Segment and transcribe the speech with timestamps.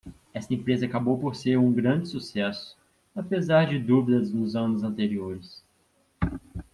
[0.33, 2.75] Esta empresa acabou por ser um grande sucesso,
[3.15, 5.63] apesar de dúvidas nos anos anteriores.